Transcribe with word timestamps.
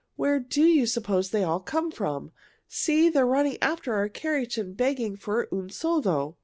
"Where 0.15 0.39
do 0.39 0.63
you 0.63 0.87
suppose 0.87 1.29
they 1.29 1.43
all 1.43 1.59
come 1.59 1.91
from? 1.91 2.31
See, 2.67 3.07
they 3.07 3.19
are 3.19 3.25
running 3.27 3.59
after 3.61 3.93
our 3.93 4.09
carriage 4.09 4.57
and 4.57 4.75
begging 4.75 5.15
for 5.15 5.47
un 5.53 5.69
soldo. 5.69 6.37